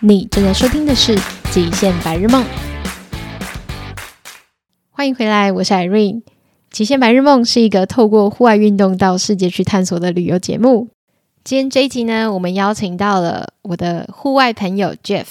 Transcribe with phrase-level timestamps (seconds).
[0.00, 1.16] 你正在收听的是
[1.52, 2.44] 《极限白日梦》，
[4.92, 6.22] 欢迎回来，我是 Irene。
[6.70, 10.86] 《极限白日梦》是一个透过户外运动到世界去探索的旅游节目。
[11.42, 15.26] 今天这一集呢，我们邀请到了我的户外朋友 Jeff。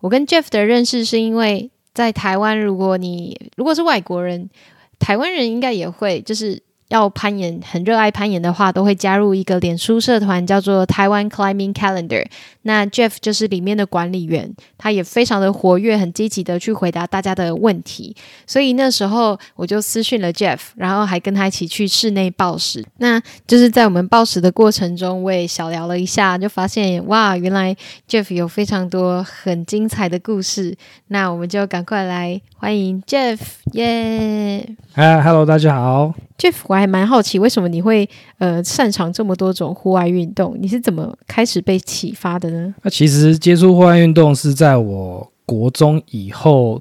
[0.00, 4.50] 我跟 Jeff 的认识是因为在台湾，如果你如果是外国人，
[4.98, 6.60] 台湾人应该也会就是。
[6.88, 12.24] 要攀岩，很热爱攀岩的话，都会加入一个脸书社团，叫做台湾 Climbing Calendar。
[12.62, 18.16] 那 Jeff 就是里面的管理员，他也非常的活跃，很积极的去回答大家的问题。
[18.46, 22.84] 所以那时候我就私讯了 Jeff，然后还跟他一起去室内暴食。
[22.98, 27.76] 那就是在我们暴食的过程中，我也小聊了一下，就发现哇，原来
[28.08, 30.76] Jeff 有非常多很精彩的故事。
[31.08, 33.38] 那我们就赶快来欢迎 Jeff，
[33.72, 34.66] 耶！
[34.92, 36.14] 嗨，Hello，大家好。
[36.38, 40.56] Jeff，我还蛮好奇，为什么你会呃擅长这么多种户外运动？
[40.60, 42.74] 你是怎么开始被启发的呢？
[42.82, 46.80] 那其实接触户外运动是在我国中以后，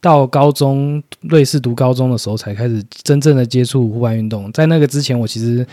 [0.00, 4.52] 到高中瑞士读高中的时候才开始真正的接触户外运动。
[4.52, 5.66] 在那个之前，我其实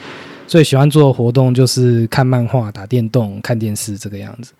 [0.47, 4.53] 最喜欢做的活动就是看漫画、打电动、看电视这个样子。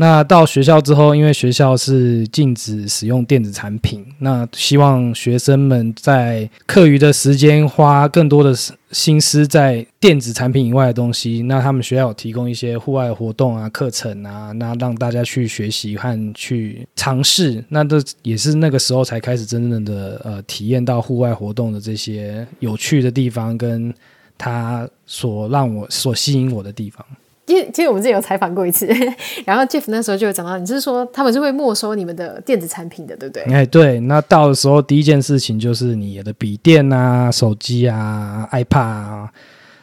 [0.00, 8.54] 那到学校之后，因为学校是禁止使用电子产品，那希望学生们在课余的时间花更多的
[8.92, 11.42] 心思在电子产品以外的东西。
[11.42, 17.64] 那他们学校有提供一些户外活动啊、课程啊，那让大家去学习和去尝试。
[17.68, 23.92] 那这也是那个时候才开始真正的呃体验到户外活动的这些有趣的地方，跟
[24.38, 27.04] 它所让我所吸引我的地方。
[27.48, 28.86] 其实，其实我们之前有采访过一次，
[29.46, 33.42] 然后 Jeff 那时候就有讲到，你是说他们是会没收你们的电子产品的，对不对？
[33.44, 33.98] 哎，对。
[34.00, 39.32] 那到的时候，第一件事情就是你的笔电啊、手机啊、iPad 啊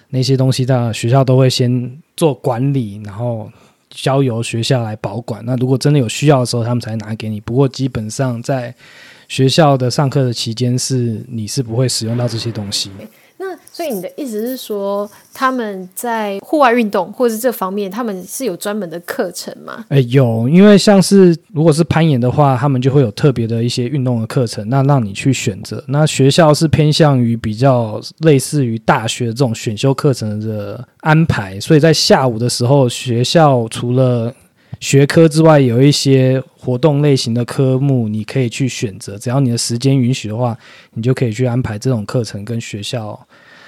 [0.09, 3.49] 那些东西，到学校都会先做管理，然后
[3.89, 5.43] 交由学校来保管。
[5.43, 7.41] 那如果真的有需要的时候，他们才拿给你。
[7.41, 8.73] 不过基本上在
[9.27, 12.91] 学校的上课的期间，是你是不会使用到这些东西。
[13.75, 19.83] 所以你的意思是说，他们在户外运动或者是这方面，他们是有专门的课程吗？
[19.89, 25.83] 哎，有，因为像是如果是攀岩的话，他们就会有特别的一些运动的课程，那让你去选择。
[25.89, 34.33] 那学校是偏向于比较类似于大学这种选修课程的安排，所以在下午的时候，学校除了
[34.79, 39.17] 学科之外，有一些活动类型的科目，你可以去选择。
[39.17, 40.57] 只要你的时间允许的话，
[40.93, 43.19] 你就可以去安排这种课程跟学校。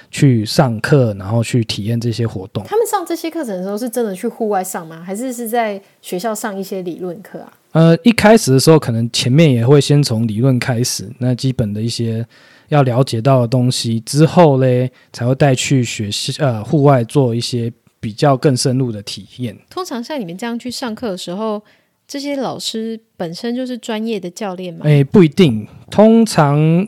[0.10, 2.64] 去上课，然后去体验这些活动。
[2.66, 5.04] 他们上这些课程的时候，是真的去户外上吗？
[5.06, 7.54] 还是是在学校上一些理论课啊？
[7.74, 12.26] 呃，一开始的时候，可能前面也会先从理论开始，那基本的一些
[12.70, 19.56] 要了解到的东西，之后嘞，才会带去学习呃户外做一些比较更深入的体验。
[19.70, 21.62] 通常像你们这样去上课的时候，
[22.08, 24.82] 这些老师本身就是专业的教练吗？
[24.86, 26.88] 诶，不一定，通常。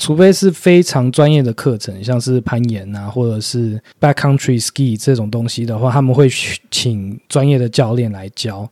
[0.00, 6.26] 除非是非常专业的课程，像是攀岩啊，或者是 backcountry ski 这种东西的话，他们会
[6.70, 8.68] 请专业的教练来教。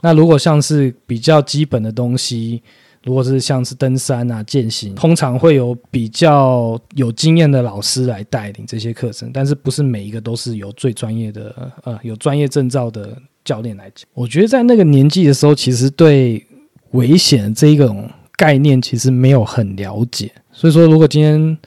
[0.00, 2.60] 那如果像是比较基本的东西，
[3.04, 14.04] 如果是像是登山啊、健行，通常会有比较有经验的老师来带领这些课程，但是不是每一个都是由最专业的呃有专业证照的教练来讲。
[14.14, 16.44] 我觉得在那个年纪的时候，其实对
[16.90, 20.32] 危险这一种概念其实没有很了解。
[20.52, 21.58] 所以说，如果今天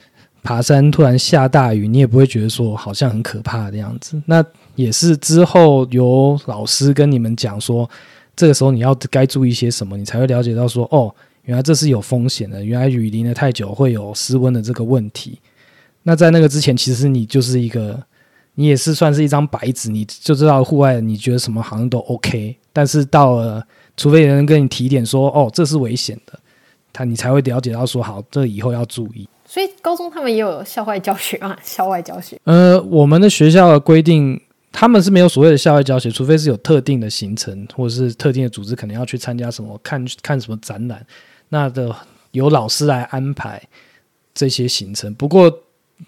[0.42, 4.20] 爬山突然下大雨，你也不会觉得说好像很可怕的样子。
[4.26, 4.44] 那
[4.76, 7.88] 也是之后有老师跟你们讲说，
[8.36, 12.64] 这个时候你要该注意些什么，你才会了解到说，哦，原来这是有风险的。
[12.64, 15.40] 原来雨淋得太久会有失温的这个问题。
[16.04, 18.00] 那在那个之前，其实你就是一个，
[18.54, 22.56] 你也是算是一张白纸，你就知道户外你觉得什么好像都 OK。
[22.72, 26.38] 但是到了，除非有人跟你提点说，哦，这是危险的。
[26.96, 29.28] 他你才会了解到说好，这以后要注意。
[29.44, 31.54] 所以高中他们也有校外教学嘛？
[31.62, 32.40] 校外教学。
[32.44, 34.40] 呃，我们的学校的规定，
[34.72, 41.04] 他们是没有所谓的校外教学，除非是有特定的行程或者是特定的组织，可能要去参加什么看看什么展览，
[41.50, 41.94] 那的
[42.30, 43.62] 由老师来安排
[44.34, 45.14] 这些行程。
[45.14, 45.52] 不过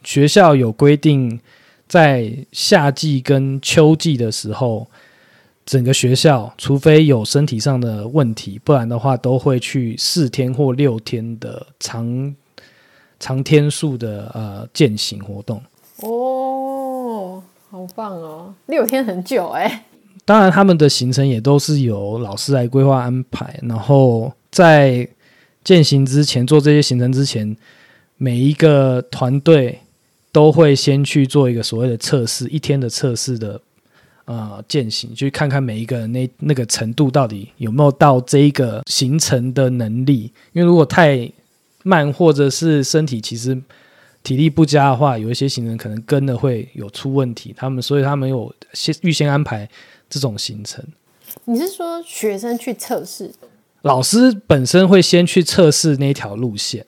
[0.03, 1.39] 学校有规定，
[1.87, 4.87] 在夏季跟秋季的时候。
[5.69, 12.35] 整个学校，除非有身体上的问题，不然的话都会去四天或六天的长
[13.21, 15.63] 长天数的呃践行活动。
[16.01, 19.85] 哦，好棒哦，六天很久哎。
[20.25, 23.61] 当然，他们的行程也都是由老师来规划安排。
[23.63, 25.07] 然后在
[25.63, 27.55] 践行之前，做这些行程之前，
[28.17, 29.81] 每一个团队
[30.33, 33.61] 都会先去做一个所谓的测试，一天的测试的。
[34.29, 40.31] 呃践行，去看看每一个人那那个程度到底有没有到这一个行程的能力。
[40.53, 41.31] 因为如果太
[41.83, 43.59] 慢，或者是身体其实
[44.23, 47.55] 体力不佳的话，有一些行程可能跟了会有出问题。
[47.57, 49.67] 他们所以他们有先预先安排
[50.11, 50.85] 这种行程。
[51.47, 53.33] 你是说学生去测试？
[53.83, 56.85] 老师本身会先去测试那条路线。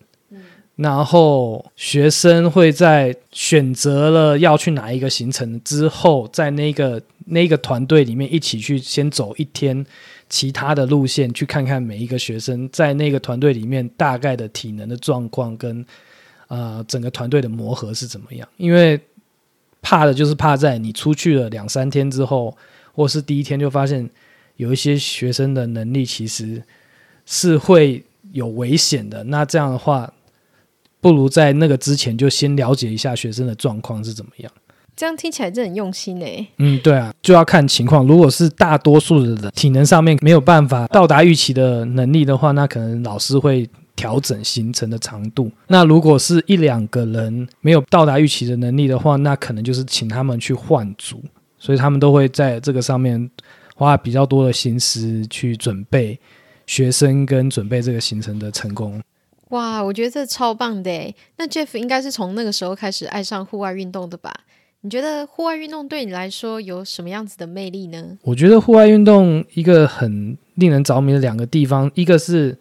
[0.81, 9.85] 然后学生会在选择了要去哪一个行程之后，在那个那个团队里面一起去先走一天
[10.31, 15.85] 其他的路线，去看看每一个学生在那个团队里面大概的体能的状况跟
[16.49, 18.49] 呃整个团队的磨合是怎么样。
[18.57, 18.99] 因为
[19.83, 22.57] 怕的就是怕在你出去了两三天之后，
[22.95, 24.09] 或是第一天就发现
[24.57, 26.63] 有一些学生的能力其实
[27.27, 28.03] 是会
[28.33, 29.23] 有危险的。
[29.25, 30.11] 那这样的话。
[31.01, 34.53] 不如在那个之前就先了解一下学生的状况是怎么样。
[34.97, 36.47] 这样听起来真的很用心诶。
[36.59, 38.07] 嗯，对啊，就要看情况。
[38.07, 43.67] 如果是大多数的人体能上面没有办法到达预期的能力的话，那可能老师会
[43.97, 45.51] 调整行程的长度。
[45.69, 51.23] 那如果是一两个人没有到达预期的能力的话，那可能就是请他们去换组。
[51.59, 53.31] 所以他们都会在这个上面
[53.77, 56.19] 花比较多的心思去准备
[56.67, 59.01] 学生跟准备这个行程的成功。
[59.51, 61.15] 哇，我觉得这超棒的诶！
[61.37, 64.33] 那 Jeff 应该是从那个时候开始爱上户外运动的吧？
[64.83, 68.17] 你觉得户外运动对你来说有什么样子的魅力呢？
[68.23, 72.57] 我觉得户外运动一个很令人着迷的两个地方，一个是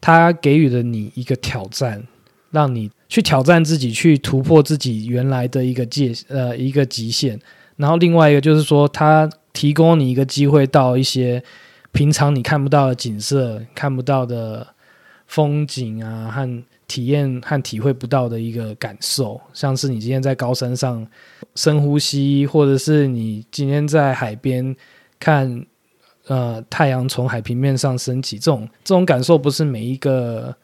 [0.00, 2.02] 它给予了你一个挑战，
[2.50, 7.36] 让你去挑战自己，去突破自己原来的一个界呃一个极限；
[7.76, 11.42] 然后另外一个就是说，它提供你一个机会到一些
[11.92, 14.73] 平常你看不到的景色，看不到的。
[15.26, 21.06] 风景啊，和体验和体会不到的一个感受，像是你今天在高山上
[21.54, 24.74] 深呼吸，或者是你今天在海边
[25.18, 25.64] 看，
[26.26, 30.54] 呃，太阳从海平面上升起，这种这种感受不是每一个，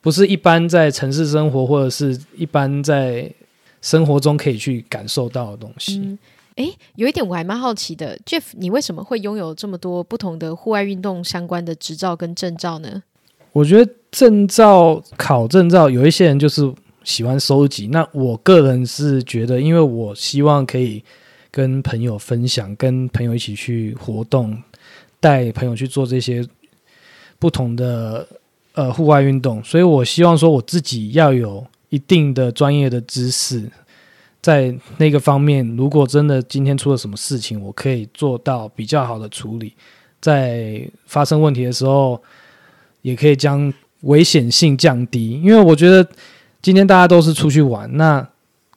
[0.00, 3.32] 不是一般在城市生活或者是一般在
[3.80, 5.98] 生活中可以去感受到的东西。
[5.98, 6.18] 嗯，
[6.56, 13.02] 诶，有一点我还蛮好奇的，Jeff，你为什么会拥有这么多不同的户外运动相关的执照跟证照呢？
[13.54, 16.68] 我觉得证照考证照，有一些人就是
[17.04, 17.86] 喜欢收集。
[17.86, 21.00] 那我个人是觉得，因为我希望可以
[21.52, 24.60] 跟朋友分享，跟朋友一起去活动，
[25.20, 26.44] 带朋友去做这些
[27.38, 28.26] 不同的
[28.72, 33.70] 呃户外运动，所以我希望说我自己要有一定的专业的知识，
[34.42, 39.74] 在那个方面，如果真的今天出了什么事情，我可以做到比较好的处理，
[40.20, 42.20] 在发生问题的时候。
[43.04, 43.70] 也可以将
[44.00, 46.06] 危险性降低，因为我觉得
[46.62, 48.26] 今天大家都是出去玩，那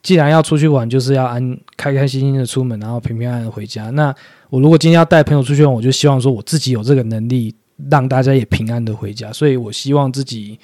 [0.04, 3.90] 既然要出去玩，就是要安开开心心的出门，然后平平安安回家。
[3.92, 4.14] 那
[4.50, 7.56] 我如果今天要带朋友出去玩，我就希望说我自己有这个能力，
[7.90, 9.32] 让大家也平安的回家。
[9.32, 10.60] 所以我希望自己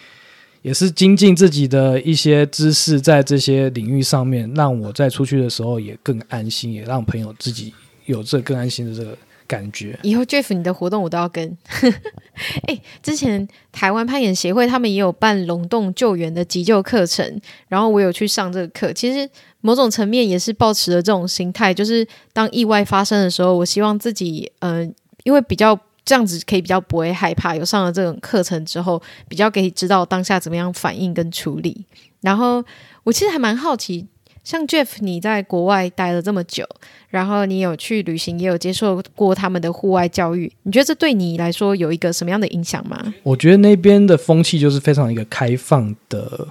[0.61, 7.73] 也是精进自己的一些知识，在这些领域上面，让我在出去的时候也更安心，也让朋友自己
[8.07, 9.17] 有这更安心的这个。
[9.47, 11.57] 感觉以后 Jeff 你的活动我都要跟。
[12.67, 18.91] 哎，之前台湾攀岩协会他们也有办龙洞救援的急救课程，然后我有去上这个课。
[18.93, 19.29] 其实
[19.61, 27.55] 某种层面也是抱持了这种心态，就是当意外发生的时候，我希望自己，嗯、呃，因为比较这样子可以比较不会害怕。
[27.55, 31.85] 有上了这种课程之后，比较可以知道当下怎么样反应跟处理。
[32.21, 32.63] 然后
[33.03, 34.07] 我其实还蛮好奇。
[34.43, 36.67] 像 Jeff，你在国外待了这么久，
[37.09, 43.13] 然后你有去旅行，也有接受过他们的户外教育，你觉得这对你来说有一个什么样的影响吗？
[43.23, 46.47] 我觉得那边的风气就是非常一个开放的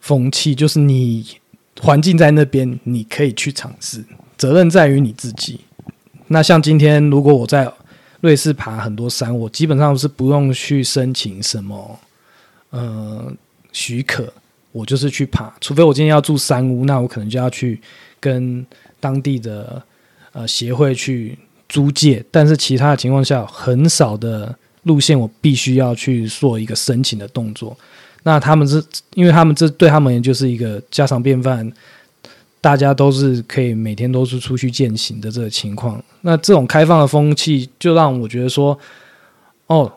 [0.00, 1.26] 风气，就是你
[1.82, 4.02] 环境在那边，你可以去尝试，
[4.38, 5.60] 责任在于你自己。
[6.28, 7.70] 那像今天，如果我在
[8.22, 12.00] 瑞士爬很多山，我基本上是不用去申请什么
[12.70, 13.30] 呃
[13.70, 14.32] 许可。
[14.76, 17.80] 我就是去爬，除非我今天要住山屋，那我可能就要去
[18.20, 18.64] 跟
[19.00, 19.82] 当地的
[20.32, 22.22] 呃协会去租借。
[22.30, 27.74] 但是其他的情况下，很少的路线我必须要去做一个申请的动作。
[28.24, 31.72] 那他们是因为他们这对他们就是一个家常便饭，
[32.60, 36.04] 大家都是可以每天都是出去践行的这个情况。
[36.20, 38.78] 那这种开放的风气，就让我觉得说，
[39.68, 39.90] 哦，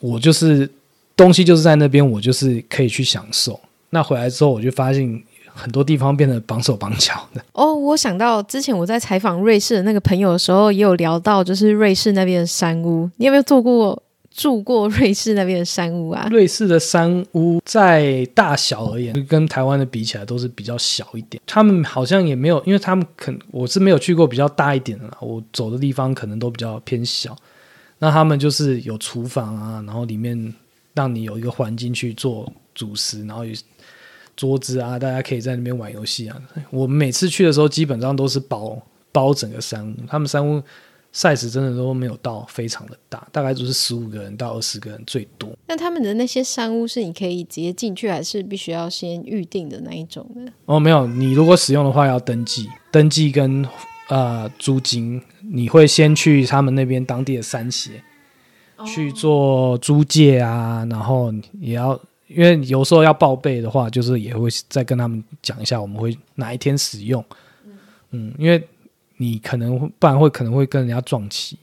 [0.00, 0.68] 我就是。
[1.16, 3.58] 东西就是在那边，我就是可以去享受。
[3.90, 7.42] 那回来之后，我就发现很多地方变得绑手绑脚的。
[7.52, 13.08] 哦，我想到之前我在采访瑞士的那个朋友的时候，也有聊到，就是瑞士那边的山屋。
[13.16, 16.28] 你有没有做过住过瑞士那边的山屋啊？
[16.30, 21.40] 瑞士的山屋在大小而言，跟台湾的比起来都是比较小一点。
[21.46, 27.34] 他们好像也没有，因为他们可我是没有去过比较大一点的啦，我走的地方可能都比较偏小。
[27.98, 30.52] 那他们就是有厨房啊，然后里面
[30.96, 33.54] 让你有一个环境去做主食，然后有
[34.34, 36.36] 桌子啊，大家可以在那边玩游戏啊。
[36.70, 38.76] 我们每次去的时候，基本上都是包
[39.12, 40.60] 包整个山屋，他们山屋。
[41.14, 45.50] size 真的都没有到非常的大，大概就是十五个人到二十个人最多。
[45.66, 50.52] 那他们的那些山屋是你可以直接进去，还是必须要先预定的那一种呢？
[50.66, 53.66] 哦，没有，你如果使用的话要登记，登记跟
[54.10, 58.02] 呃租金，你会先去他们那边当地的山协、哦、
[58.84, 67.24] 去做租借啊，然后也要，因为有时候要报备的话，就是也会再跟他们讲一下，我们会哪一天使用，
[67.64, 67.78] 嗯，
[68.10, 68.62] 嗯，因为。
[69.18, 71.58] 你可能不然会可能会跟人家撞期，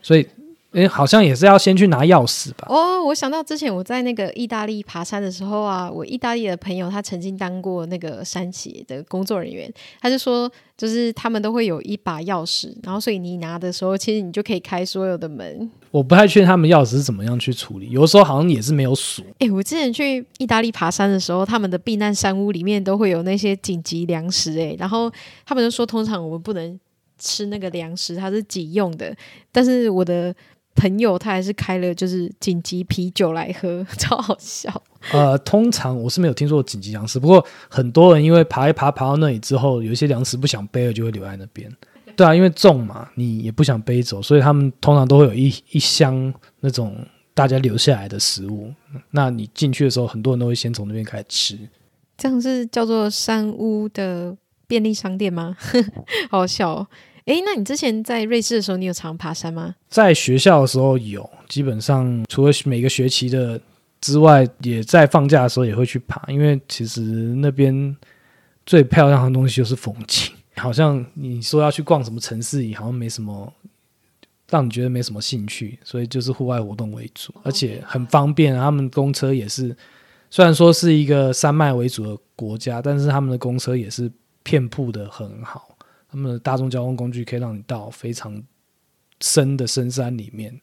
[0.00, 0.26] 所以
[0.72, 2.66] 诶，好像也是要先去拿钥匙吧？
[2.68, 15.70] 哦，我想到之前我在那个意大利爬山的时候啊，我意大利的朋友他曾经当过那个山协的工作人员，他就说，就是他们都会有一把钥匙，然后所以你拿的时候，其实你就可以开所有的门。
[15.90, 19.24] 我不太确定他们钥匙是怎么样去处理，有的时候好像也是没有锁。
[19.38, 25.10] 诶，我之前去意大利爬山的时候，他们的避难山屋里面都会有那些紧急粮食，诶，然后
[25.46, 26.78] 他们就说，通常我们不能
[27.18, 29.16] 吃那个粮食，它是急用的。
[29.50, 30.34] 但是我的
[30.78, 34.70] 朋友他还是开了就是紧急啤酒来喝， 超好笑。
[35.12, 41.70] 呃，通常我是没有听说过紧急粮食，不过很多人因为爬一爬爬到那里之后，有一些粮食不想背了，就会留在那边。
[42.16, 46.96] 对啊，因为重嘛，你也不想背走，所以他们通常都会有一 一箱那种
[47.34, 48.72] 大家留下来的食物。
[49.10, 51.58] 那你进去的时候，很多人都会先从那边开始吃。
[52.16, 55.56] 这样是叫做山屋的便利商店吗？
[56.28, 56.86] 好笑哦。
[57.28, 59.74] 诶，那你之前在瑞士的时候，你有常爬山吗？
[59.90, 63.60] 在学校的时候有，基本上除了每个学期的
[64.00, 67.94] 之外，也在放假的时候也会去爬，因为其实那边
[68.64, 70.32] 最漂亮的东西就是风景。
[70.56, 73.52] 好像你说要去逛什么城市也，好像没什么
[74.48, 78.56] 让你觉得没什么兴趣，所以就是户外活动为主，而且很方便。
[78.56, 79.76] 他们公车也是，
[80.30, 84.10] 虽然说是一个山脉为主的国家，但是他们的公车也是
[84.42, 85.68] 遍布的很好。
[86.10, 88.42] 他们的大众交通工具可以让你到非常
[89.20, 90.60] 深的深山里面。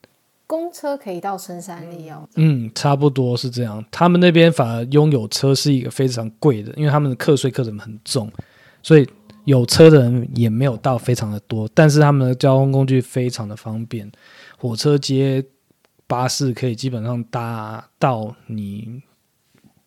[0.48, 2.28] 公车可以到深山里哦。
[2.36, 3.84] 嗯，差不多是这样。
[3.92, 8.32] 他们那边反而拥有车是一个非常贵的，因为他们的课税课程很重，
[8.82, 9.08] 所以。
[9.46, 14.12] 有车的人也没有到非常的多，但是他们的交通工具非常的方便，
[14.58, 15.46] 火车、街、
[16.08, 19.04] 巴士可以基本上搭到你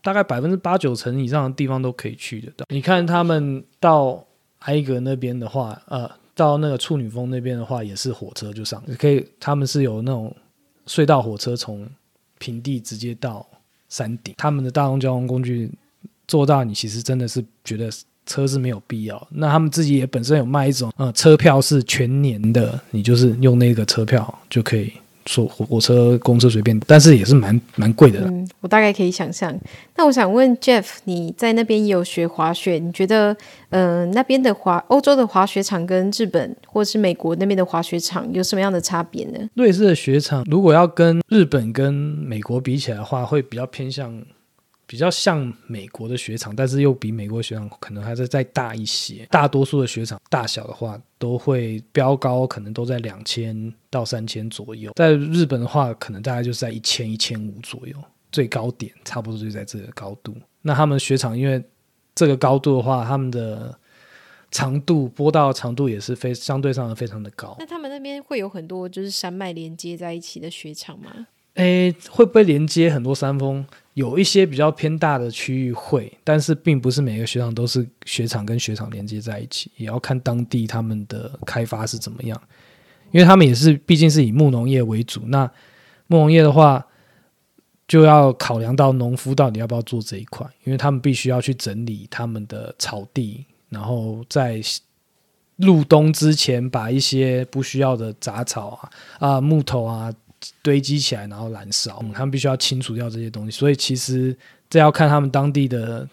[0.01, 2.67] 大概百分之八九成以上的地方都可以去得到。
[2.69, 4.25] 你看他们到
[4.61, 10.35] 埃格那边的话，呃，到那个处女峰那边的话，也是火车就上，可以他们是有那种
[10.87, 11.89] 隧道火车从
[12.39, 13.47] 平地直接到
[13.89, 14.35] 山顶。
[14.39, 15.71] 他们的大众交通工具
[16.27, 17.91] 做到，你其实真的是觉得。
[18.31, 24.93] 车是没有必要，那他们自己也本身有卖一种，呃，车票是全年的，你就是用那个车票就可以
[25.29, 28.21] 坐火火车、公车随便，但是也是蛮蛮贵的。
[28.21, 29.55] 嗯，我大概可以想象。
[29.95, 33.37] 那我想问 Jeff，你在那边也有学滑雪，你觉得，
[33.69, 39.39] 嗯、呃，那边的滑欧洲的滑雪场跟日本或是美国那边的滑雪场有什么样的差别呢？
[39.55, 44.23] 瑞士的雪场如果要跟日本跟美国比起来的话，会比较偏向。
[44.89, 49.27] 比较像美国的雪场，但是又比美国雪场可能还是再大一些。
[49.31, 54.91] 大多数的雪场大小的话，都会标高可能都在两千到三千左右。
[54.97, 57.95] 在日本的话，可能大概就是在一千一千五左右，
[58.33, 60.35] 最高点差不多就在这个高度。
[60.63, 61.63] 那他们雪场因为
[62.15, 63.79] 这个高度的话，他们的
[64.51, 67.55] 长度坡道长度也是非相对上的非常的高。
[67.59, 71.27] 那他们那边会有很多就是山脉连接在一起的雪场吗？
[71.55, 73.65] 诶，会不会连接很多山峰？
[73.95, 82.41] 有一些比较偏大的区域会，但是并不是每个雪场都是雪场跟雪场连接在一起，也要看当地他们的开发是怎么样。
[83.11, 85.51] 因为他们也是毕竟是以牧农业为主，那
[86.07, 86.87] 牧农业的话，
[87.89, 94.61] 就要考量到农夫到底要不要做这一块，因为他们必须要去整理他们的草地，然后在
[95.57, 100.15] 入冬之前把一些不需要的杂草啊、啊木头啊。
[100.63, 103.51] 堆积起来，然后燃烧，嗯，他们必须要清除掉这些东西。
[103.51, 104.37] 所以其实
[104.69, 106.09] 这要看他们当地的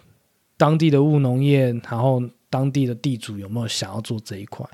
[0.58, 4.66] 当地的务农业，然后当地的地主有没有想要做这一块，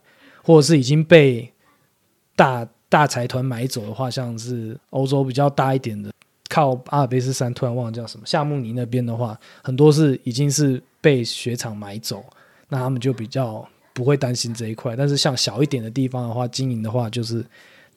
[0.44, 1.52] 或者是已经被
[2.36, 6.12] 大大财团买走的话，像是欧洲比较大一点的，
[6.50, 12.24] 靠阿尔卑斯山，突然忘了叫什么，夏慕尼那边的话，很多是已经是被雪场买走，
[12.70, 14.96] 那他们就比较不会担心这一块。
[14.96, 17.46] 但是像小一点的地方的话，经营的话就是。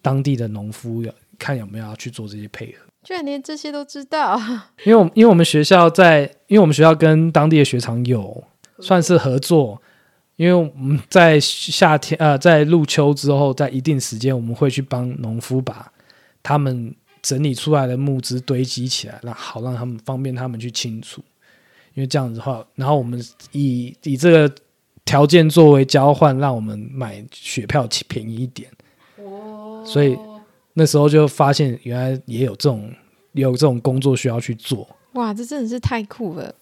[0.05, 2.79] 当地的农夫要看有没有要去做这些配合。
[3.03, 4.41] 居然连这些都知道，
[4.87, 8.43] 因为我们因为我们学校在，因为我们学校跟当地的雪场有
[8.79, 9.79] 算是合作，
[10.37, 15.93] 因为我们在夏天呃，在入秋之后，在一定时间，我们会去帮农夫把
[16.43, 21.23] 他们整理出来的木枝堆积起来，那好让他们方便他们去清除。
[21.93, 23.23] 因为这样子的话，然后我们
[23.53, 24.51] 以以这个
[25.05, 28.71] 条件作为交换，让我们买雪票便宜一点。
[29.19, 30.17] 哦，所以。
[30.75, 32.93] 那时候就发现，原来也有这种
[33.33, 34.87] 有这种工作需要去做。
[35.15, 36.55] 哇，这真的是太酷了！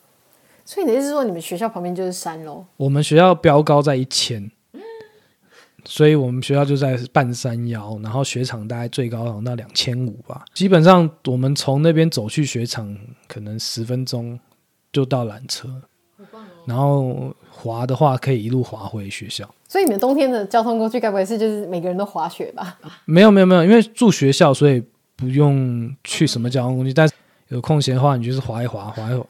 [0.65, 2.65] 所以你的意思是说，你们学校旁边就是山喽？
[2.77, 4.51] 我们学校标高在一千，
[5.85, 10.45] 所以我们学校就在半山腰，然后雪场大概最高到两千五吧。
[10.55, 14.39] 基本上我们从那边走去雪场，可能十分钟
[14.93, 15.69] 就到缆车。
[16.65, 19.53] 然后滑的话，可以一路滑回学校。
[19.73, 22.77] 所以你们冬天的交通工具，该不会是就是每个人都滑雪吧？
[23.07, 24.85] 没有没有没有，因为住学校，所以
[25.17, 26.93] 不用去什么交通工具。
[26.93, 27.15] 但是
[27.49, 29.25] 有空闲的话，你就是滑一滑，滑一滑，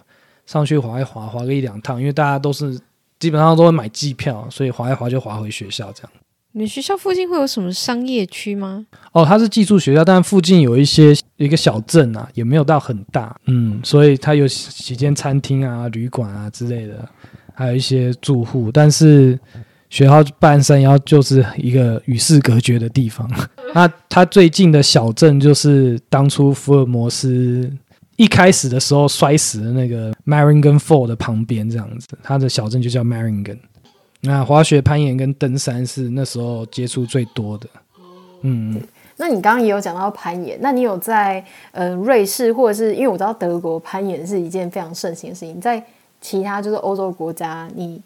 [0.45, 2.01] 上去滑一滑，滑个一两趟。
[2.01, 2.77] 因为大家都是
[3.21, 6.11] 基本上都会买机票，所以滑一滑就滑回学校这样。
[6.51, 8.85] 你们学校附近会有什么商业区吗？
[9.13, 17.09] 哦，它是寄宿学校，但附近有一些一个小镇啊，也没有到很大，嗯，所以它有几间餐厅啊、旅馆啊之类的，
[17.55, 18.73] 还有一些住户。
[18.73, 19.39] 但是
[19.93, 23.31] 学校半山腰就是一个与世隔绝的地方。
[23.75, 27.71] 那它最近的小镇就是当初福尔摩斯
[28.17, 33.59] 一开始的时候摔死的那个 Meiringen Fall 的旁边，这样子，它的小镇就叫 Meiringen。
[34.23, 37.67] 那滑雪、攀岩跟登山是那时候接触最多的。
[38.41, 38.81] 嗯，
[39.19, 45.85] 那你刚刚也有讲到攀岩，那你有在呃瑞士或者是因为我知道德国攀岩是一件非常盛行的事情，在
[46.19, 48.01] 其他就是欧洲国家，你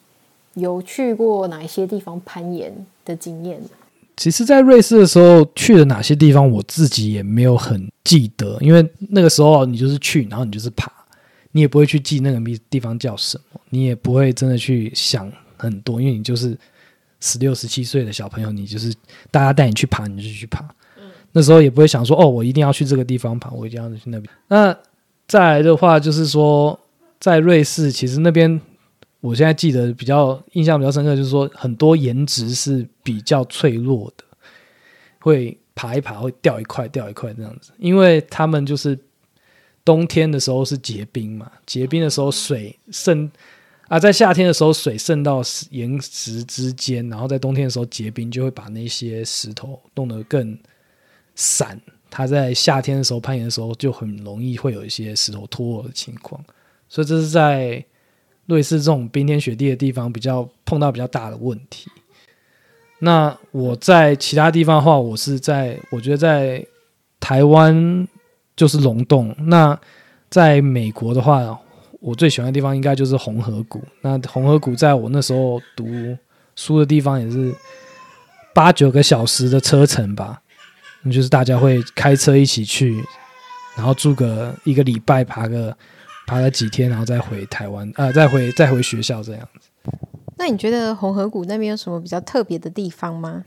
[0.56, 3.58] 有去过哪一些地方攀岩的经验？
[4.16, 10.92] 其实，在瑞士的时候去了哪些地方，我自己也没有很记得，因为那个时候你就是去，然后你就是爬，
[11.52, 15.32] 你也不会去记那个地方叫什么，你也不会真的去想。
[15.58, 16.54] 很多，因为你就是
[17.18, 18.92] 十六、十七岁的小朋友，你就是
[19.30, 20.62] 大家带你去爬，你就去爬。
[20.98, 24.31] 嗯，那时候也不会想说，哦，我一定要去这个地方爬，我一定要去那边。
[24.48, 24.76] 那
[25.26, 26.78] 再来的话，就是说，
[27.18, 28.61] 在瑞士，其实那边
[29.26, 34.24] 我现在记得比较印象比较深刻，就是说很多颜值是比较脆弱的，
[35.18, 38.98] 会爬一爬会掉一块掉一块这样子，因为他们就是
[39.84, 43.30] 冬天的时候是结冰嘛，结冰的时候水渗。
[43.88, 50.58] 啊，在夏天的时候，水渗到岩石之间，然后在冬天的时候结冰，就会把那些石头弄得更
[51.36, 51.80] 散。
[52.10, 56.44] 它在夏天的时候攀岩的时候，就很容易会有一些石头脱落的情况。
[56.88, 57.84] 所以这是在
[58.46, 61.90] 瑞士这种冰天雪地的地方比较碰到比较大的问题。
[62.98, 66.64] 那我在其他地方的话，我是在我觉得在
[67.20, 68.09] 台湾
[68.56, 69.35] 就是龙洞。
[69.40, 69.78] 那
[70.30, 71.59] 在美国的话，
[72.00, 73.82] 我最喜欢的地方应该就是红河谷。
[74.00, 75.87] 那红河谷在我那时候读
[76.54, 77.54] 书的地方也是
[78.54, 80.40] 八九个小时的车程吧。
[81.02, 83.04] 那就是大家会开车一起去，
[83.76, 85.76] 然后住个一个礼拜，爬个
[86.26, 89.68] 爬了几天，然后再回台湾，呃，再回再回学校这样子。
[90.36, 93.44] 那你觉得红河谷那边有什么比较特别的地方吗？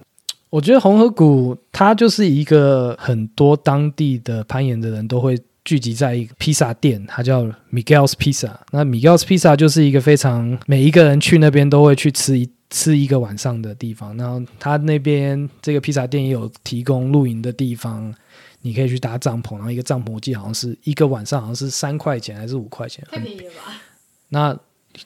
[0.49, 5.37] 我觉得红河谷它就是一个很多当地的攀岩的人都会。
[5.65, 8.49] 聚集在一个披萨店，它叫 Miguel's Pizza。
[8.71, 14.17] 那 Miguel's Pizza 就是一个非常每一个人去那边都会去吃一吃一个晚上的地方。
[14.17, 18.11] 然后它那边这个披萨店也有提供露营的地方，
[18.61, 19.55] 你可以去搭帐篷。
[19.55, 23.81] 然后一个帐篷我记得好像是一个晚上好像是三块钱还是五块钱，太便宜了吧？
[24.29, 24.59] 那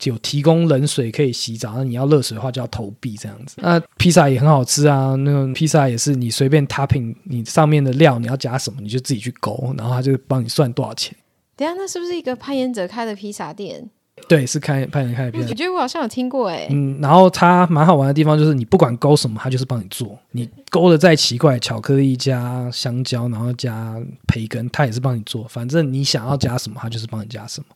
[0.04, 3.58] 有提供冷水可以洗澡，那你要热水的话就要投币这样子。
[3.58, 11.16] 那披萨也很好吃啊，那个披萨也是你随便 topping，你上面的料你要加什么你就自己去勾，然后他就帮你算多少钱。
[11.56, 13.90] 等下，那是不是一个攀岩者开的披萨店？
[14.28, 15.50] 对，是开派人开的披萨。
[15.50, 16.68] 我觉得我好像有听过哎。
[16.70, 20.18] 嗯，然后它蛮好玩的地方就是你不管勾什么，它就是帮你做。
[20.32, 23.96] 你勾的再奇怪，巧克力加香蕉，然后加
[24.28, 25.46] 培根，它也是帮你做。
[25.48, 27.68] 反正你想要加什么，它就是帮你加什么。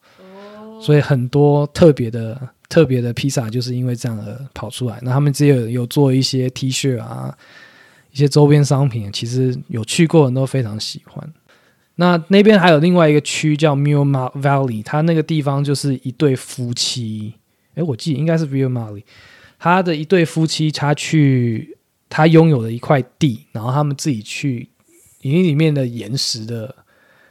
[0.80, 5.00] 所以很多特别的、特别的披萨就是因为这样而跑出来。
[5.02, 7.36] 那他们只有有做一些 T 恤啊，
[8.12, 11.34] 一些周边商品，其实有去过的人都非常喜欢。
[11.98, 17.34] 那那边还有另外一个区叫 Muir Valley，它那个地方就是一对夫妻。
[17.76, 19.04] 诶，我记得应该是 Muir Valley，
[19.60, 21.78] 他的一对夫妻，他去
[22.10, 24.70] 他拥有了一块地，然后他们自己去，
[25.22, 26.74] 因为里面的岩石的。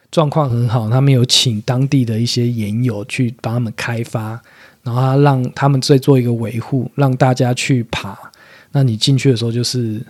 [0.09, 4.41] 状况很好，他们有请当地的一些岩友去帮他们开发，
[4.83, 8.17] 然后他让他们再做一个维护，让大家去爬。
[8.71, 10.01] 那你进去的时候，就是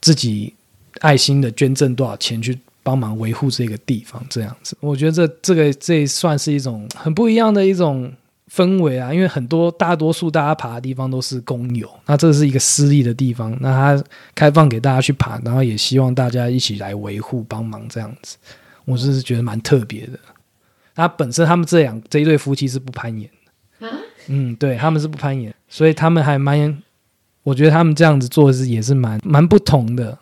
[0.00, 0.54] 自己
[1.00, 2.56] 爱心的捐赠多少钱去
[2.88, 4.74] 帮忙维护这个地方，这样子。
[4.80, 8.10] 我觉得这这个这算是一种很不一样的一种
[8.50, 18.38] 氛围啊，因为很多大多数大家爬的地方都是公有，那这是一个私立的地方，那它开放给大家去爬，然后也希望大家一起来维护帮忙这样子，
[18.86, 20.18] 我是觉得蛮特别的。
[20.94, 23.30] 那本身他们这两这一对夫妻是不攀岩
[23.80, 23.88] 的，
[24.28, 26.82] 嗯，对，他们是不攀岩，所以他们还蛮，
[27.42, 30.18] 我觉得他们这样子做是也是蛮蛮不同的。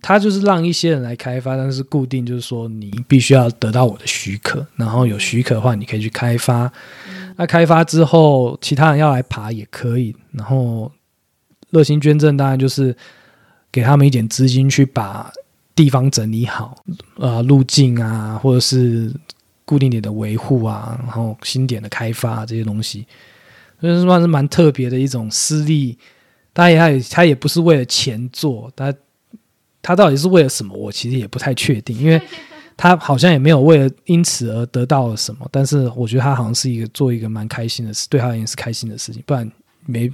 [0.00, 6.70] 他就是让一些人来开发，但是固定就是说你必须要得到我的许可，然后有许可的话，你可以去开发。
[7.36, 10.14] 那开发之后，其他人要来爬也可以。
[10.32, 10.90] 然后
[11.70, 12.94] 热心捐赠当然就是
[13.72, 15.32] 给他们一点资金去把
[15.74, 16.76] 地方整理好，
[17.16, 19.12] 呃，路径啊，或者是
[19.64, 23.06] 固定点的维护啊，然后新点的开发这些东西，
[23.80, 25.96] 所以算是蛮特别的一种私立。
[26.52, 28.92] 当然，他也他也不是为了钱做，他。
[29.82, 30.76] 他到底是为了什么？
[30.76, 32.20] 我其实也不太确定，因为
[32.76, 35.46] 他好像也没有为了因此而得到了什么。
[35.50, 39.22] 但是我觉得他好像是一个做一个蛮开心的事，对他而言是开心的事情。
[39.26, 39.50] 不然
[39.86, 40.10] 没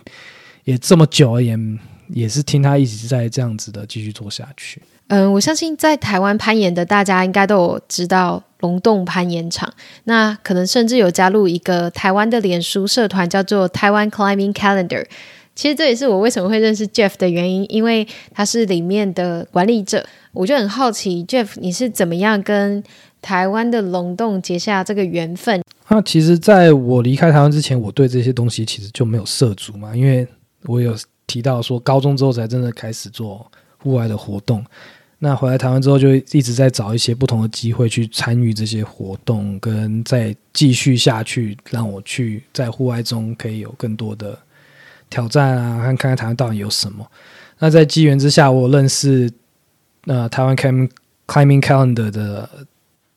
[0.65, 4.83] 也这么久而言，也是听他一直在这样子的继续做下去。
[5.09, 9.73] 嗯，我相信在台湾攀岩的大家应该都有知道龙洞攀岩场，
[10.05, 15.07] 那可能甚至有加入一个台湾的脸书社团，叫做台湾 Climbing Calendar。
[15.57, 20.07] 其实这也是我为什么会认识 Jeff 的原因，因为他是里面的管理者。
[20.33, 22.85] 我就很好奇，Jeff，你是怎么样跟
[23.23, 25.62] 台湾的龙洞结下这个缘分？
[25.88, 30.29] 那其实，在我离开台湾之前，我对这些东西其实就没有涉足嘛，因为
[30.64, 30.95] 我有
[31.27, 34.62] 提到说，高中之后才真的开始做户外的活动。
[35.19, 44.38] 那回来台湾之后，就一直在找一些不同的机会去参与这些活动，跟再继续下去，让我去在户外中可以有更多的。
[45.09, 47.07] 挑战啊，看看台湾到底有什么。
[47.59, 49.31] 那在机缘之下，我认识
[50.05, 52.49] 呃台湾 Climbing Calendar 的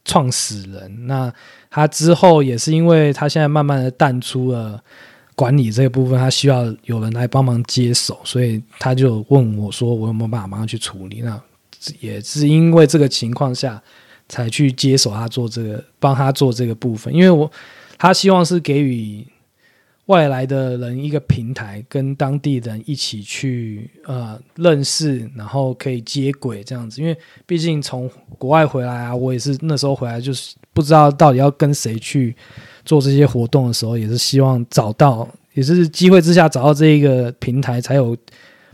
[0.05, 1.07] 创始人。
[1.07, 1.33] 那
[1.69, 4.81] 他之后也是因为他现在慢慢的淡出了
[5.35, 11.41] 管理这个部分，他需要有人来帮忙接手，所以他就问我说：“我有没有办法马上去处理？”那
[11.99, 13.81] 也是因为这个情况下
[14.29, 17.13] 才去接手他做这个，帮他做这个部分。
[17.13, 17.51] 因为我
[17.97, 19.27] 他希望是给予。
[20.09, 26.99] 外来的人一个平台，跟当地人一起去呃认识，然后可以接轨这样子。
[26.99, 32.35] 因为毕竟从国外回来啊，我也是那时候回来，就是不知道到底要跟谁去
[32.83, 38.17] 做这些活动的时候，也是希望找到，也是机会之下找到这一个平台，才有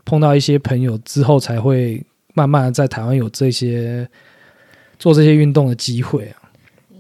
[0.05, 2.01] 碰到一些朋友之后，才会
[2.33, 4.07] 慢慢的在台湾有这些
[4.97, 6.44] 做这些运动的机会啊。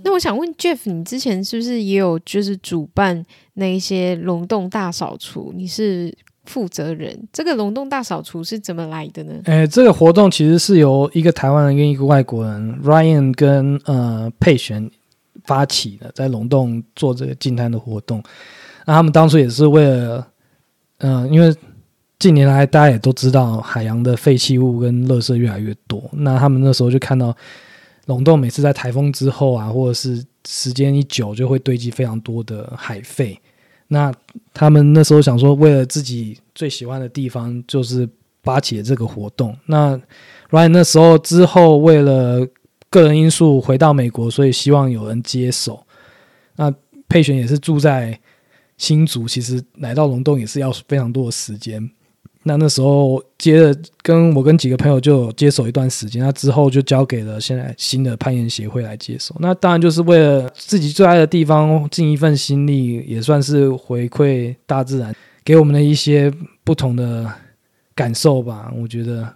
[0.05, 5.51] 那我想问 Jeff，你之前是不是也有就是主办那一些龙洞大扫除？
[5.55, 9.33] 你是负责人，这个龙洞大扫除是怎么来的呢？
[9.45, 14.87] 诶，这个活动其实是由一个台湾人跟一个外国人 Ryan 跟呃佩璇
[15.45, 18.21] 发起的，在龙洞做这个净滩的活动。
[18.85, 20.27] 那他们当初也是为了，
[20.99, 21.51] 嗯、因为
[22.19, 27.35] 近年来大家也都知道海洋的废弃物跟垃圾越来越多，那他们那时候就看到。
[28.05, 33.39] 龙洞每次在台风之后啊，或者是时间一久，就会堆积非常多的海废。
[33.87, 34.13] 那
[34.53, 38.07] 他们那时候想说，为了自己最喜欢的地方，就是
[38.43, 39.55] 发起这个活动。
[39.65, 39.95] 那
[40.49, 42.47] Ryan 那时候之后，为了
[42.89, 45.85] 个人因素回到美国，所以希望有人接手。
[46.55, 46.73] 那
[47.07, 48.19] 佩璇也是住在
[48.77, 51.89] 新竹，其实来到龙洞也是要非常多的时间。
[52.47, 59.35] 那那时候接着跟我跟几个朋友就接手一段时间，那之后就交给了现在新的攀岩协会来接手。
[59.39, 66.31] 那当然就是为了自己最爱的地方尽一份心力，也算是回馈大自然给我们的一些
[66.63, 67.29] 不同的
[67.95, 68.71] 感受吧。
[68.79, 69.27] 我觉得。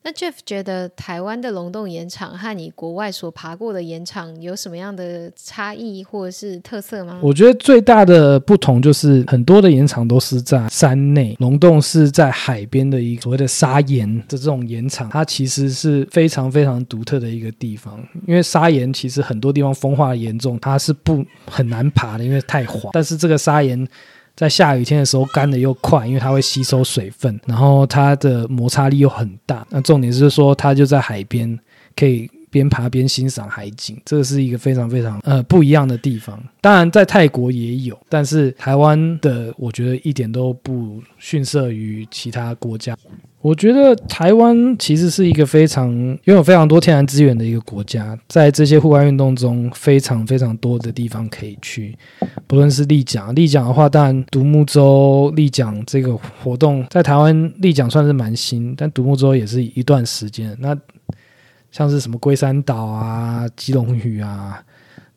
[0.00, 7.18] 那 Jeff 觉得台湾的龙洞岩场和你国外所爬过的岩场有什么样的差异或者是特色吗？
[7.20, 18.02] 我觉得最大的不同就是很多的岩场都是在山内，龙洞是在海边的一个所谓的砂岩的这种岩场，它其实是非常非常独特的一个地方。
[18.26, 22.90] 因为砂岩其实很多地方风化严重，它是不很难爬的，因为太滑。
[22.92, 23.86] 但是这个砂岩。
[24.38, 29.66] 在下雨天的时候干的又快，因为它会吸收水分，然后它的摩擦力又很大。
[29.68, 31.58] 那重点是说，它就在海边，
[31.96, 36.40] 可以边爬边欣赏海景，这是一个非常非常呃不一样的地方。
[36.60, 42.96] 当然，在泰国也有，但是台湾的我觉得一点都不逊色于其他国家。
[43.40, 45.88] 我觉得台湾其实是一个非常
[46.24, 51.96] 拥有非常多天然资源的一个国家，在这些户外运动中，非常非常多的地方可以去。
[52.48, 60.56] 不论是立桨，立桨的话，当然独木舟立桨这个活动在台湾立桨算是蛮新，但独木舟也是一段时间。
[60.58, 60.76] 那
[61.70, 64.60] 像是什么龟山岛啊、基隆屿啊。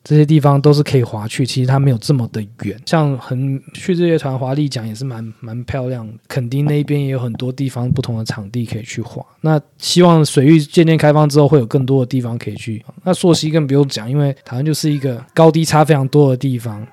[0.04, 2.76] 这些地方都是可以滑去，其实它没有这么的远。
[2.84, 9.24] 像很去日月潭华丽港也是蛮蛮漂亮的，垦丁那边也有很多地方不同的场地可以去滑。
[9.40, 12.84] 那希望水域渐渐开放之后，会有更多的地方可以去。
[13.04, 16.86] 那溯溪更不用讲，因为台湾就是一个高低差非常多的地方。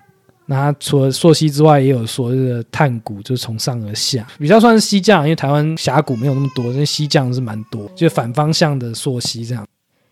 [0.45, 9.63] 那它除了溯溪之外，也有所谓的探谷，就是从上而下，比较算是溪降，因为台湾峡谷没有那么多，所以溪降是蛮多，就反方向的溯溪这样。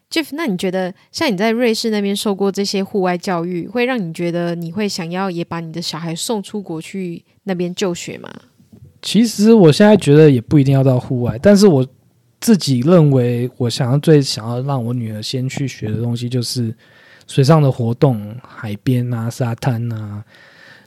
[0.09, 8.33] Jeff，那你觉得像你在瑞士那边受过这些户外教育，会让你觉得你会想要也把你的小孩送出国去那边就学吗？
[9.01, 11.85] 其实我现在觉得也不一定要到户外，但是我
[12.39, 16.73] 自己认为，我想要最想要让我女儿先去学的东西就是
[17.27, 20.23] 水上的活动，海边啊、沙滩啊、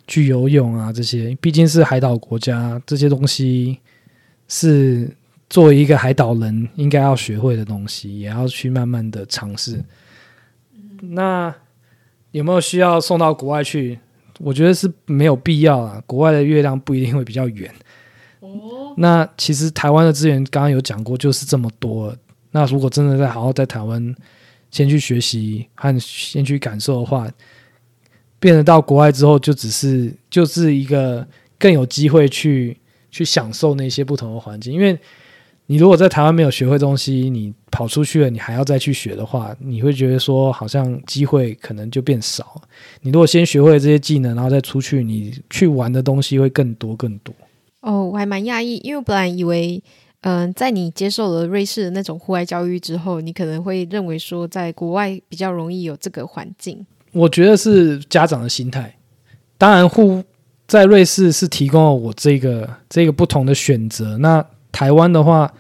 [0.07, 3.79] 去游泳啊这些，毕竟是海岛国家，这些东西
[4.49, 5.15] 是。
[5.51, 9.85] 作为一个海岛人，应该要学会的东西，也要去慢慢的尝试。
[11.03, 11.53] 那
[12.31, 13.99] 有没有需要送到国外去？
[14.39, 16.01] 我觉得是没有必要啊。
[16.07, 17.69] 国外的月亮不一定会比较圆。
[18.39, 18.95] 哦。
[18.97, 22.17] 那其实台湾的资源刚刚有讲过，就是这么多。
[22.53, 24.15] 那如果真的在好好在台湾
[24.71, 27.29] 先去学习和先去感受的话，
[28.39, 31.27] 变得到国外之后，就只是就是一个
[31.59, 32.79] 更有机会去
[33.11, 34.97] 去享受那些不同的环境，因为。
[35.71, 42.61] 你如果在台湾没有学会东西，你跑出去了，你还要再去学的话，你会觉得说好像机会可能就变少。
[43.03, 47.33] 你如果先学会这些技能，然后再出去，你去玩的东西会更多更多。
[47.83, 49.81] 哦，我还蛮讶异，因为我本来以为，
[50.23, 56.85] 嗯、呃，在你接受了瑞士的那种户外教育之后，你可能会认为说，在国外比较容易有这个环境。
[57.13, 58.93] 我觉得是家长的心态。
[59.57, 60.21] 当然，户
[60.67, 64.19] 在瑞士是提供了我这个这个不同的选择。
[64.19, 65.53] 那台湾的话，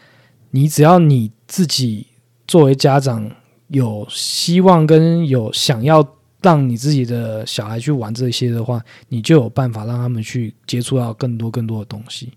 [0.51, 2.07] 你只要你自己
[2.46, 3.31] 作为家长
[3.68, 6.07] 有希望跟有想要
[6.42, 12.33] 让你自己的小孩去玩这些的话，你就有办法让他们去接触到更多更多的东西。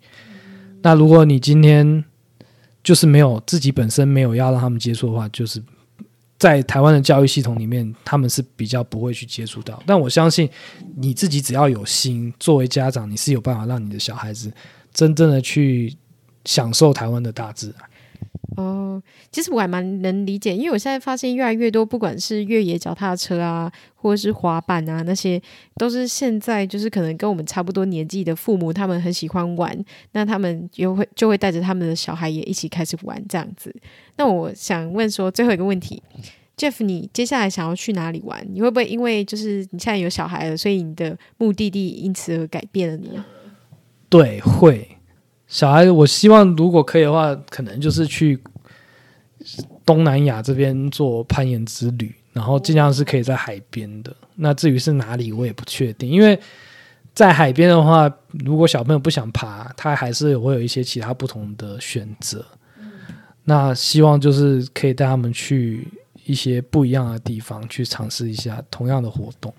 [0.82, 2.04] 那如果你今天
[2.84, 5.64] 就是没有自己本身没有要让他们接触的话，就是
[6.38, 9.82] 在台湾的教育系统里面，他们是比较不会去接触到。
[9.86, 10.50] 但我相信
[10.98, 14.52] 你自己只要有心，作为家长，你是有办法让你的小孩子
[14.94, 15.96] 真正的去。
[16.46, 17.90] 享受台湾的大自然
[18.56, 19.02] 哦，
[19.32, 25.42] 其实我还蛮能理解，因为我现在发现越来越多，不管是越野脚踏车啊，或者是滑板啊，那些
[25.76, 29.76] 都是现在就是可能跟我们差不多年纪的父母，他们很喜欢玩，
[30.12, 33.76] 那他们又会就会带着他们的小孩也一起开始玩这样子。
[34.18, 36.04] 那我想问说最后一个问题
[36.56, 38.46] ，Jeff，你接下来想要去哪里玩？
[38.52, 43.26] 你会不会因为就是你现在有小孩了，所以你的目的地因此而改变了呢？
[44.10, 44.93] 对，会。
[45.54, 48.40] 小孩，我希望如果可以的话，可能就是去
[49.86, 54.12] 东南亚这边做攀岩之旅，然后尽量是可以在海边的。
[54.34, 56.40] 那至于是哪里，我也不确定，因为
[57.14, 58.12] 在海边的话，
[58.44, 62.44] 如果小朋友不想爬，他还是会有一些其他不同的选择。
[63.44, 65.88] 那希望就是可以带他们去
[66.26, 69.54] 一些不一样的地方，去尝试一下同样的活动。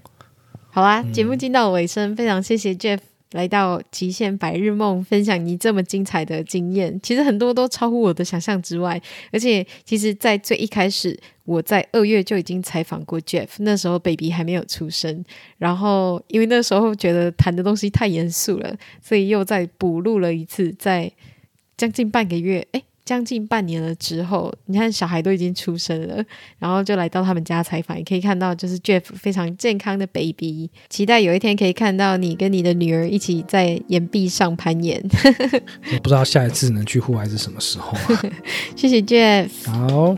[0.71, 2.99] 好啊，节目进到尾声，非常谢谢 Jeff。
[3.35, 9.01] 来到极限白日梦，分享你这么精彩的经验，其实很多都超乎我的想象之外。
[9.33, 15.25] 而且，其实，在最一开始，我在二月就已经采访过 Jeff，那时候 baby 还没有出生。
[15.59, 21.11] 然后，因为那时候觉得谈的东西太严肃了，所以又再补录了一次，在
[21.77, 26.25] 将近半个月，诶将近半年了之后，你看小孩都已经出生了，
[26.59, 35.03] 然后就来到他们家采访，也可以看到就是 Jeff 非常健康的 baby，期待有一天可以看到你跟你的女儿一起在岩壁上攀岩。
[35.93, 38.23] 我 不知道下一次能去户外是什么时候啊。
[38.75, 40.17] 谢谢 Jeff，好，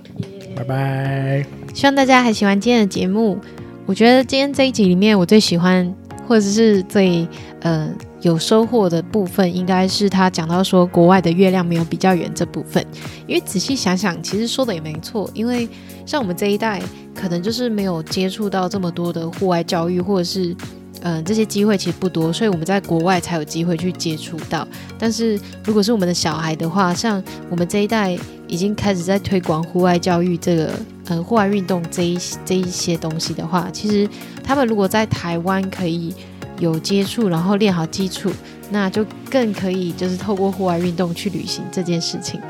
[0.54, 1.44] 拜拜。
[1.74, 3.38] 希望大家还喜欢今天的节目。
[3.84, 5.92] 我觉得今天这一集里面，我最喜欢
[6.26, 7.26] 或者是最
[7.62, 7.92] 呃。
[8.22, 12.84] 有收获的部分，应该是他讲到说国外的月亮没有比较圆这部分。
[13.26, 15.30] 因为仔细想想，其实说的也没错。
[15.34, 15.68] 因为
[16.06, 16.82] 像我们这一代，
[17.14, 20.56] 可能就是没有接触到这么多的户外教育，或者是
[21.02, 24.66] 嗯、这些机会其实不多，所以我们在国外才有机会去接触到。
[24.98, 30.72] 但是如果是我们的小孩的话，像我们这一代已经开始在推广户外教育这个
[31.08, 34.08] 嗯户外运动这一这一些东西的话，其实
[34.42, 36.14] 他们如果在台湾可以。
[36.58, 38.30] 有接触，然后练好基础，
[38.70, 42.40] 那就更可以就是透过户外运动去旅行这件事情。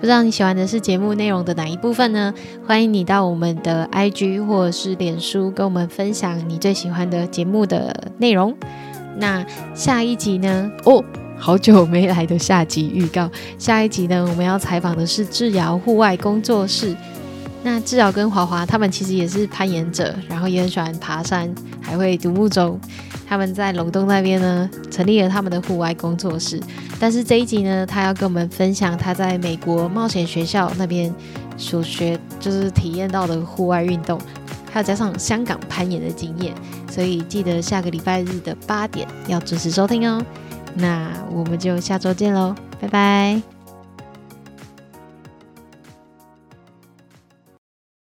[0.00, 2.32] 不知道你喜欢的是节目内容的哪一部分呢？
[2.66, 8.56] 欢迎你到我们的 IG 或者是脸书跟我们分享你最喜欢的节目的内容。
[9.18, 9.44] 那
[9.74, 10.70] 下一集呢？
[10.86, 11.04] 哦，
[11.36, 13.30] 好久没来的下集预告。
[13.58, 16.96] 下一集呢，我们要采访的是智瑶户外工作室。
[17.62, 22.78] 那志尧跟华华他们其实也是攀岩者，然后也很喜欢爬山，还会独木舟。
[23.28, 26.60] 他们在龙洞那边呢，成立了他们的户外工作室。
[26.98, 31.14] 但是这一集呢，他要跟我们分享他在美国冒险学校那边
[31.56, 34.18] 所学，就是体验到的户外运动，
[34.72, 36.52] 还有加上香港攀岩的经验。
[36.90, 40.20] 所以记得下个礼拜日的八点要准时收听哦。
[40.74, 43.59] 那我们就下周见喽，拜拜。